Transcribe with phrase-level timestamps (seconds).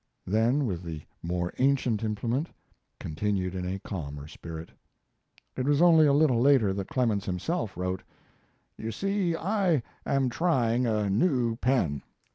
[0.25, 2.49] Then, with the more ancient implement,
[2.99, 4.71] continued in a calmer spirit.
[5.55, 8.01] It was only a little later that Clemens himself wrote:
[8.79, 12.01] You see I am trying a new pen.